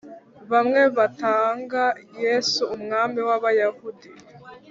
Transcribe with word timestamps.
Bamwe 0.51 0.81
bitaga 0.95 1.85
Yesu 2.23 2.61
Umwami 2.75 3.19
w’Abayahudi 3.27 4.09